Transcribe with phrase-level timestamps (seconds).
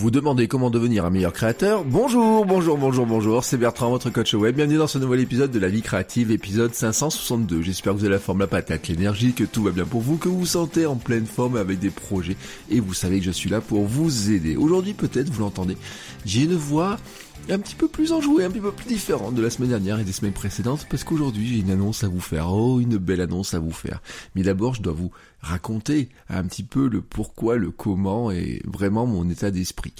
[0.00, 4.32] Vous demandez comment devenir un meilleur créateur Bonjour, bonjour, bonjour, bonjour, c'est Bertrand, votre coach
[4.32, 4.56] web.
[4.56, 7.60] Bienvenue dans ce nouvel épisode de la vie créative, épisode 562.
[7.60, 10.16] J'espère que vous avez la forme, la patate, l'énergie, que tout va bien pour vous,
[10.16, 12.38] que vous vous sentez en pleine forme avec des projets
[12.70, 14.56] et vous savez que je suis là pour vous aider.
[14.56, 15.76] Aujourd'hui, peut-être, vous l'entendez,
[16.24, 16.96] j'ai une voix
[17.48, 20.04] un petit peu plus enjouée, un petit peu plus différente de la semaine dernière et
[20.04, 22.52] des semaines précédentes parce qu'aujourd'hui j'ai une annonce à vous faire.
[22.52, 24.02] Oh, une belle annonce à vous faire.
[24.34, 25.10] Mais d'abord, je dois vous
[25.42, 29.94] raconter un petit peu le pourquoi, le comment et vraiment mon état d'esprit.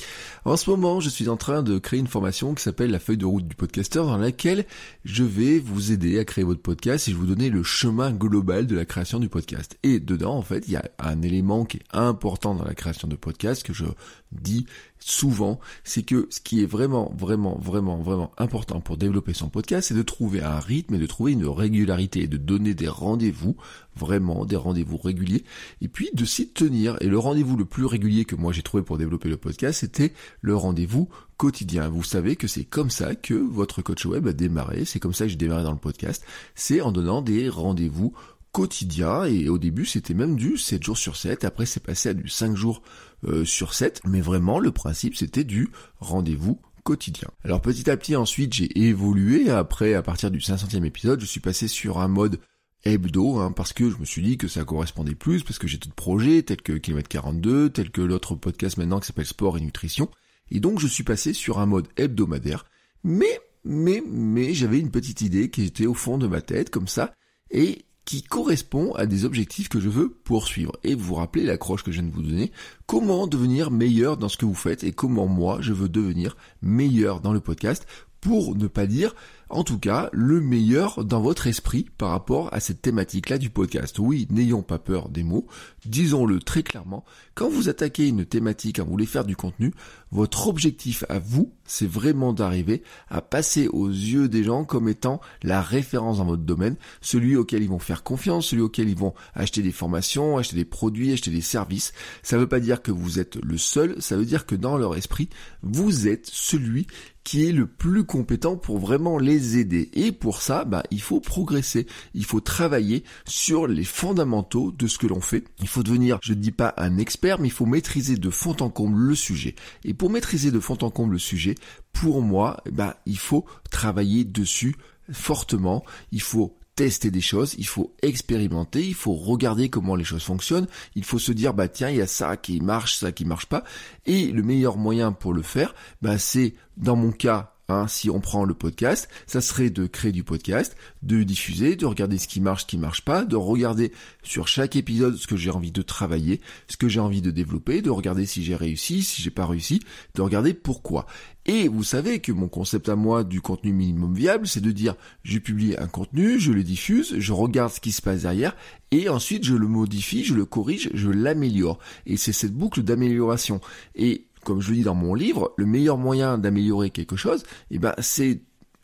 [0.44, 3.16] En ce moment, je suis en train de créer une formation qui s'appelle la feuille
[3.16, 4.66] de route du podcasteur dans laquelle
[5.04, 8.66] je vais vous aider à créer votre podcast et je vous donner le chemin global
[8.66, 9.78] de la création du podcast.
[9.82, 13.08] Et dedans, en fait, il y a un élément qui est important dans la création
[13.08, 13.86] de podcast que je
[14.32, 14.66] dis
[15.00, 19.88] souvent, c'est que ce qui est vraiment, vraiment, vraiment, vraiment important pour développer son podcast,
[19.88, 23.56] c'est de trouver un rythme et de trouver une régularité et de donner des rendez-vous,
[23.96, 25.44] vraiment des rendez-vous réguliers,
[25.80, 26.96] et puis de s'y tenir.
[27.00, 30.12] Et le rendez-vous le plus régulier que moi j'ai trouvé pour développer le podcast, c'était
[30.42, 31.88] le rendez-vous quotidien.
[31.88, 35.24] Vous savez que c'est comme ça que votre coach web a démarré, c'est comme ça
[35.24, 36.22] que j'ai démarré dans le podcast,
[36.54, 38.12] c'est en donnant des rendez-vous
[38.52, 42.14] quotidien et au début c'était même du 7 jours sur 7, après c'est passé à
[42.14, 42.82] du 5 jours
[43.24, 47.28] euh, sur 7, mais vraiment le principe c'était du rendez-vous quotidien.
[47.44, 51.40] Alors petit à petit ensuite j'ai évolué, après à partir du 500e épisode je suis
[51.40, 52.40] passé sur un mode
[52.84, 55.78] hebdo, hein, parce que je me suis dit que ça correspondait plus, parce que j'ai
[55.78, 59.60] d'autres projets, tels que Kilomètre 42, tels que l'autre podcast maintenant qui s'appelle Sport et
[59.60, 60.08] Nutrition,
[60.50, 62.64] et donc je suis passé sur un mode hebdomadaire,
[63.04, 66.88] mais, mais, mais j'avais une petite idée qui était au fond de ma tête, comme
[66.88, 67.14] ça,
[67.50, 70.76] et qui correspond à des objectifs que je veux poursuivre.
[70.84, 72.52] Et vous vous rappelez l'accroche que je viens de vous donner,
[72.86, 77.20] comment devenir meilleur dans ce que vous faites et comment moi je veux devenir meilleur
[77.20, 77.86] dans le podcast
[78.20, 79.14] pour ne pas dire
[79.50, 83.98] en tout cas le meilleur dans votre esprit par rapport à cette thématique-là du podcast.
[83.98, 85.46] Oui, n'ayons pas peur des mots,
[85.84, 87.04] disons-le très clairement,
[87.34, 89.72] quand vous attaquez une thématique, quand vous voulez faire du contenu,
[90.12, 95.20] votre objectif à vous, c'est vraiment d'arriver à passer aux yeux des gens comme étant
[95.42, 99.14] la référence dans votre domaine, celui auquel ils vont faire confiance, celui auquel ils vont
[99.34, 101.92] acheter des formations, acheter des produits, acheter des services.
[102.22, 104.76] Ça ne veut pas dire que vous êtes le seul, ça veut dire que dans
[104.76, 105.28] leur esprit,
[105.62, 106.86] vous êtes celui
[107.24, 109.90] qui est le plus compétent pour vraiment les aider.
[109.94, 111.86] Et pour ça, bah, il faut progresser.
[112.14, 115.44] Il faut travailler sur les fondamentaux de ce que l'on fait.
[115.60, 118.56] Il faut devenir, je ne dis pas un expert, mais il faut maîtriser de fond
[118.60, 119.54] en comble le sujet.
[119.84, 121.54] Et pour maîtriser de fond en comble le sujet,
[121.92, 124.76] pour moi, bah, il faut travailler dessus
[125.12, 125.84] fortement.
[126.12, 130.66] Il faut tester des choses, il faut expérimenter, il faut regarder comment les choses fonctionnent,
[130.94, 133.44] il faut se dire bah tiens il y a ça qui marche, ça qui marche
[133.44, 133.64] pas,
[134.06, 138.18] et le meilleur moyen pour le faire, bah c'est dans mon cas Hein, si on
[138.18, 142.40] prend le podcast, ça serait de créer du podcast, de diffuser, de regarder ce qui
[142.40, 143.92] marche, ce qui marche pas, de regarder
[144.24, 147.80] sur chaque épisode ce que j'ai envie de travailler, ce que j'ai envie de développer,
[147.80, 149.80] de regarder si j'ai réussi, si j'ai pas réussi,
[150.14, 151.06] de regarder pourquoi.
[151.46, 154.94] Et vous savez que mon concept à moi du contenu minimum viable, c'est de dire
[155.22, 158.56] je publie un contenu, je le diffuse, je regarde ce qui se passe derrière,
[158.90, 161.78] et ensuite je le modifie, je le corrige, je l'améliore.
[162.06, 163.60] Et c'est cette boucle d'amélioration.
[163.94, 167.78] Et comme je le dis dans mon livre, le meilleur moyen d'améliorer quelque chose, eh
[167.78, 168.40] ben, c'est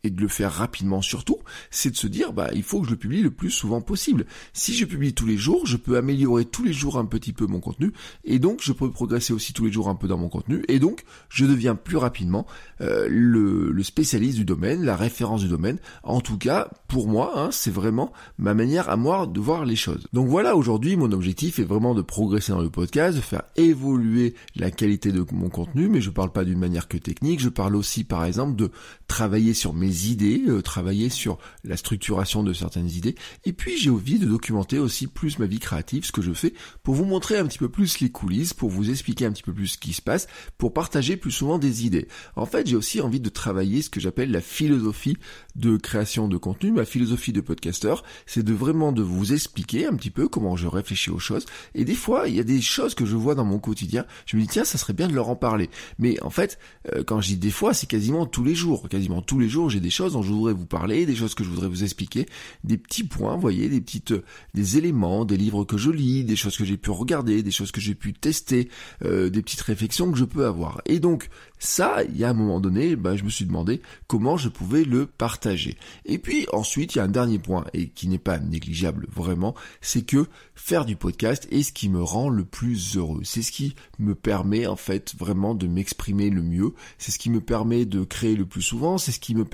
[0.07, 1.39] et de le faire rapidement surtout,
[1.71, 4.27] c'est de se dire bah il faut que je le publie le plus souvent possible.
[4.53, 7.47] Si je publie tous les jours, je peux améliorer tous les jours un petit peu
[7.47, 7.93] mon contenu
[8.25, 10.79] et donc je peux progresser aussi tous les jours un peu dans mon contenu et
[10.79, 12.47] donc je deviens plus rapidement
[12.81, 15.79] euh, le, spécialiste du domaine, la référence du domaine.
[16.03, 19.77] En tout cas, pour moi, hein, c'est vraiment ma manière à moi de voir les
[19.77, 20.07] choses.
[20.13, 24.35] Donc voilà, aujourd'hui mon objectif est vraiment de progresser dans le podcast, de faire évoluer
[24.57, 27.77] la qualité de mon contenu, mais je parle pas d'une manière que technique, je parle
[27.77, 28.71] aussi par exemple de
[29.09, 33.15] travailler sur mes idées, euh, travailler sur la structuration de certaines idées,
[33.45, 36.55] et puis j'ai envie de documenter aussi plus ma vie créative, ce que je fais,
[36.83, 39.53] pour vous montrer un petit peu plus les coulisses, pour vous expliquer un petit peu
[39.53, 40.27] plus ce qui se passe,
[40.59, 42.09] pour partager plus souvent des idées.
[42.37, 45.17] En fait, j'ai aussi envie de travailler ce que j'appelle la philosophie
[45.55, 49.95] de création de contenu, ma philosophie de podcasteur, c'est de vraiment de vous expliquer un
[49.95, 52.95] petit peu comment je réfléchis aux choses, et des fois, il y a des choses
[52.95, 55.29] que je vois dans mon quotidien, je me dis tiens, ça serait bien de leur
[55.29, 55.71] en parler.
[55.99, 56.59] Mais en fait,
[56.93, 59.71] euh, quand je dis des fois, c'est quasiment tous les jours, quasiment tous les jours,
[59.71, 62.27] j'ai des choses dont je voudrais vous parler, des choses que je voudrais vous expliquer,
[62.65, 64.15] des petits points, voyez, des petites,
[64.53, 67.71] des éléments, des livres que je lis, des choses que j'ai pu regarder, des choses
[67.71, 68.69] que j'ai pu tester,
[69.05, 70.81] euh, des petites réflexions que je peux avoir.
[70.87, 71.29] Et donc,
[71.61, 74.83] ça, il y a un moment donné, bah, je me suis demandé comment je pouvais
[74.83, 75.77] le partager.
[76.05, 79.55] Et puis ensuite, il y a un dernier point, et qui n'est pas négligeable vraiment,
[79.81, 83.21] c'est que faire du podcast est ce qui me rend le plus heureux.
[83.23, 86.75] C'est ce qui me permet en fait vraiment de m'exprimer le mieux.
[86.99, 88.99] C'est ce qui me permet de créer le plus souvent.
[88.99, 89.45] C'est ce qui me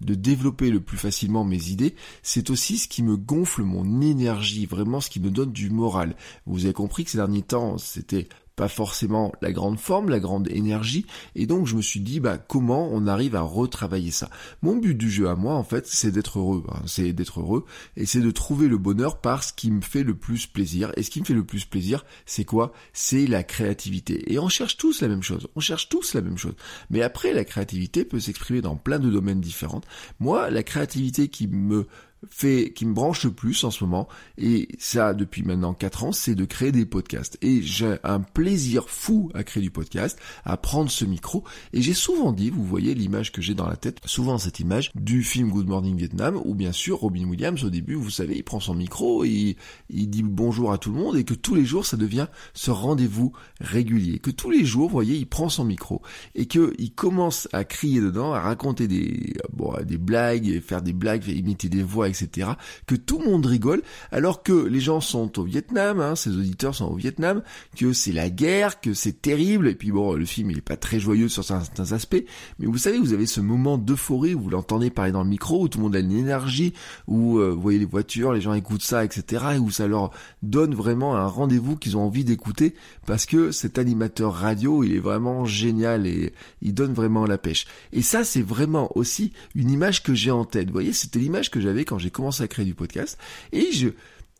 [0.00, 1.94] de développer le plus facilement mes idées.
[2.22, 6.14] C'est aussi ce qui me gonfle mon énergie, vraiment ce qui me donne du moral.
[6.46, 8.28] Vous avez compris que ces derniers temps, c'était
[8.58, 11.06] pas forcément la grande forme, la grande énergie,
[11.36, 14.30] et donc je me suis dit bah comment on arrive à retravailler ça?
[14.62, 16.82] Mon but du jeu à moi en fait c'est d'être heureux, hein.
[16.84, 17.64] c'est d'être heureux
[17.96, 20.90] et c'est de trouver le bonheur par ce qui me fait le plus plaisir.
[20.96, 22.72] Et ce qui me fait le plus plaisir, c'est quoi?
[22.92, 24.32] C'est la créativité.
[24.32, 26.56] Et on cherche tous la même chose, on cherche tous la même chose.
[26.90, 29.82] Mais après la créativité peut s'exprimer dans plein de domaines différents.
[30.18, 31.86] Moi la créativité qui me
[32.28, 36.12] fait, qui me branche le plus en ce moment, et ça depuis maintenant 4 ans,
[36.12, 37.38] c'est de créer des podcasts.
[37.42, 41.94] Et j'ai un plaisir fou à créer du podcast, à prendre ce micro, et j'ai
[41.94, 45.50] souvent dit, vous voyez l'image que j'ai dans la tête, souvent cette image du film
[45.50, 48.74] Good Morning Vietnam, où bien sûr Robin Williams au début, vous savez, il prend son
[48.74, 49.56] micro, et
[49.90, 52.70] il dit bonjour à tout le monde, et que tous les jours ça devient ce
[52.70, 56.02] rendez-vous régulier, que tous les jours, vous voyez, il prend son micro,
[56.34, 61.26] et qu'il commence à crier dedans, à raconter des, bon, des blagues, faire des blagues,
[61.28, 62.50] imiter des voix, etc.,
[62.86, 63.82] que tout le monde rigole,
[64.12, 67.42] alors que les gens sont au Vietnam, hein, ces auditeurs sont au Vietnam,
[67.76, 70.76] que c'est la guerre, que c'est terrible, et puis bon, le film il est pas
[70.76, 72.24] très joyeux sur certains aspects,
[72.58, 75.62] mais vous savez, vous avez ce moment d'euphorie où vous l'entendez parler dans le micro,
[75.62, 76.72] où tout le monde a une énergie,
[77.06, 80.10] où euh, vous voyez les voitures, les gens écoutent ça, etc., et où ça leur
[80.42, 82.74] donne vraiment un rendez-vous qu'ils ont envie d'écouter,
[83.06, 86.32] parce que cet animateur radio, il est vraiment génial et
[86.62, 87.66] il donne vraiment la pêche.
[87.92, 90.66] Et ça, c'est vraiment aussi une image que j'ai en tête.
[90.66, 93.18] Vous voyez, c'était l'image que j'avais quand j'ai commencé à créer du podcast.
[93.52, 93.88] Et je,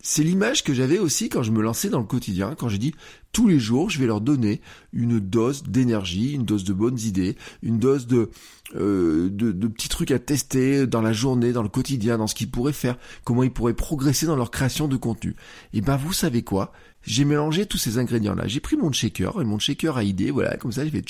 [0.01, 2.95] c'est l'image que j'avais aussi quand je me lançais dans le quotidien, quand j'ai dit
[3.33, 4.61] tous les jours, je vais leur donner
[4.93, 8.31] une dose d'énergie, une dose de bonnes idées, une dose de,
[8.77, 12.35] euh, de, de, petits trucs à tester dans la journée, dans le quotidien, dans ce
[12.35, 15.35] qu'ils pourraient faire, comment ils pourraient progresser dans leur création de contenu.
[15.73, 16.73] Et ben vous savez quoi?
[17.03, 18.47] J'ai mélangé tous ces ingrédients-là.
[18.47, 21.03] J'ai pris mon shaker et mon shaker à idées, voilà, comme ça, je vais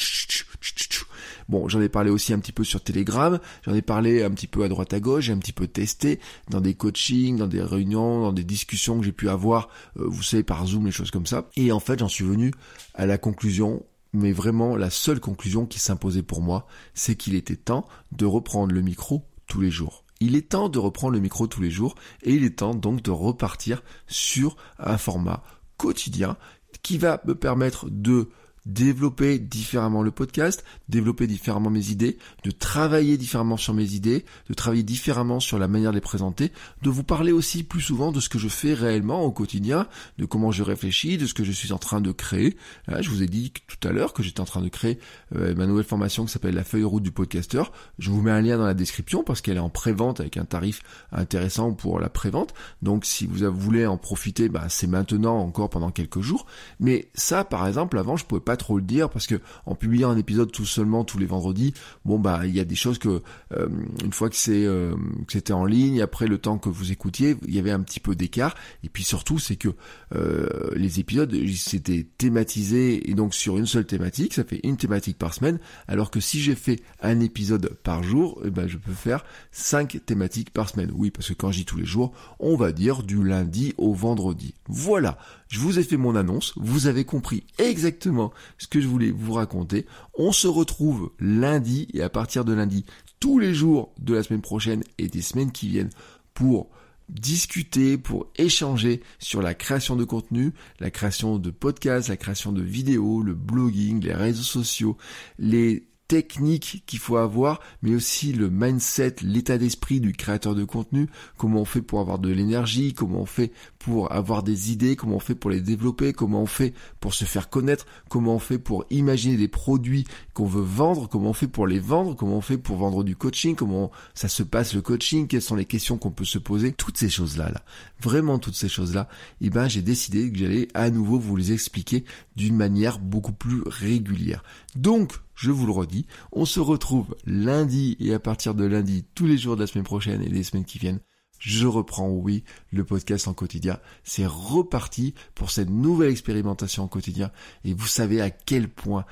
[1.48, 4.46] Bon, j'en ai parlé aussi un petit peu sur Telegram, j'en ai parlé un petit
[4.46, 6.20] peu à droite à gauche, j'ai un petit peu testé
[6.50, 9.68] dans des coachings, dans des réunions, dans des discussions que j'ai pu avoir,
[9.98, 11.48] euh, vous savez, par Zoom, les choses comme ça.
[11.56, 12.52] Et en fait, j'en suis venu
[12.94, 17.56] à la conclusion mais vraiment la seule conclusion qui s'imposait pour moi, c'est qu'il était
[17.56, 20.04] temps de reprendre le micro tous les jours.
[20.20, 23.02] Il est temps de reprendre le micro tous les jours et il est temps donc
[23.02, 25.42] de repartir sur un format
[25.76, 26.36] quotidien
[26.82, 28.30] qui va me permettre de
[28.66, 34.54] développer différemment le podcast, développer différemment mes idées, de travailler différemment sur mes idées, de
[34.54, 36.52] travailler différemment sur la manière de les présenter,
[36.82, 39.86] de vous parler aussi plus souvent de ce que je fais réellement au quotidien,
[40.18, 42.56] de comment je réfléchis, de ce que je suis en train de créer.
[42.88, 44.98] je vous ai dit tout à l'heure que j'étais en train de créer
[45.34, 47.72] euh, ma nouvelle formation qui s'appelle la feuille route du podcasteur.
[47.98, 50.44] Je vous mets un lien dans la description parce qu'elle est en pré-vente avec un
[50.44, 50.82] tarif
[51.12, 52.54] intéressant pour la pré-vente.
[52.82, 56.46] Donc si vous voulez en profiter, bah, c'est maintenant encore pendant quelques jours.
[56.80, 60.10] Mais ça, par exemple, avant, je pouvais pas trop le dire parce que en publiant
[60.10, 61.72] un épisode tout seulement tous les vendredis,
[62.04, 63.22] bon bah il y a des choses que
[63.52, 63.68] euh,
[64.04, 64.94] une fois que c'est euh,
[65.26, 68.00] que c'était en ligne, après le temps que vous écoutiez, il y avait un petit
[68.00, 68.54] peu d'écart.
[68.84, 69.70] Et puis surtout c'est que
[70.14, 75.16] euh, les épisodes c'était thématisé et donc sur une seule thématique, ça fait une thématique
[75.16, 78.92] par semaine, alors que si j'ai fait un épisode par jour, eh ben je peux
[78.92, 80.90] faire cinq thématiques par semaine.
[80.94, 83.94] Oui, parce que quand je dis tous les jours, on va dire du lundi au
[83.94, 84.54] vendredi.
[84.66, 85.18] Voilà.
[85.48, 89.32] Je vous ai fait mon annonce, vous avez compris exactement ce que je voulais vous
[89.32, 89.86] raconter.
[90.14, 92.84] On se retrouve lundi et à partir de lundi,
[93.18, 95.90] tous les jours de la semaine prochaine et des semaines qui viennent
[96.34, 96.68] pour
[97.08, 102.62] discuter, pour échanger sur la création de contenu, la création de podcasts, la création de
[102.62, 104.96] vidéos, le blogging, les réseaux sociaux,
[105.38, 111.06] les technique qu'il faut avoir, mais aussi le mindset, l'état d'esprit du créateur de contenu,
[111.36, 115.16] comment on fait pour avoir de l'énergie, comment on fait pour avoir des idées, comment
[115.16, 118.58] on fait pour les développer, comment on fait pour se faire connaître, comment on fait
[118.58, 122.42] pour imaginer des produits qu'on veut vendre, comment on fait pour les vendre, comment on
[122.42, 125.98] fait pour vendre du coaching, comment ça se passe le coaching, quelles sont les questions
[125.98, 127.62] qu'on peut se poser, toutes ces choses-là, là,
[128.00, 129.08] vraiment toutes ces choses-là,
[129.40, 132.04] et eh ben j'ai décidé que j'allais à nouveau vous les expliquer
[132.36, 134.42] d'une manière beaucoup plus régulière.
[134.74, 139.26] Donc, je vous le redis, on se retrouve lundi et à partir de lundi, tous
[139.26, 140.98] les jours de la semaine prochaine et les semaines qui viennent,
[141.38, 142.42] je reprends, oui,
[142.72, 143.78] le podcast en quotidien.
[144.02, 147.30] C'est reparti pour cette nouvelle expérimentation en quotidien.
[147.64, 149.04] Et vous savez à quel point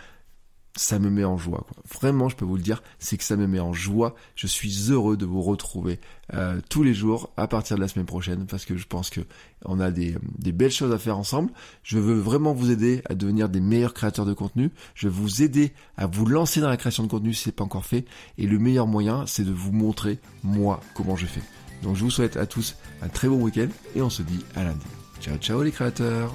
[0.76, 1.66] ça me met en joie.
[2.00, 4.14] Vraiment, je peux vous le dire, c'est que ça me met en joie.
[4.34, 5.98] Je suis heureux de vous retrouver
[6.34, 9.20] euh, tous les jours à partir de la semaine prochaine parce que je pense que
[9.64, 11.50] on a des, des, belles choses à faire ensemble.
[11.82, 14.70] Je veux vraiment vous aider à devenir des meilleurs créateurs de contenu.
[14.94, 17.64] Je veux vous aider à vous lancer dans la création de contenu si c'est pas
[17.64, 18.04] encore fait.
[18.38, 21.42] Et le meilleur moyen, c'est de vous montrer moi comment je fais.
[21.82, 24.64] Donc je vous souhaite à tous un très bon week-end et on se dit à
[24.64, 24.86] lundi.
[25.20, 26.34] Ciao ciao les créateurs